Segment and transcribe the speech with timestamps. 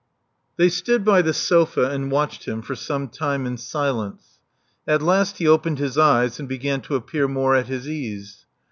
[0.57, 4.39] They stood by the sofa and watched him for some time in silence.
[4.87, 8.47] At last he opened his eyes, and began to appear more at his ease.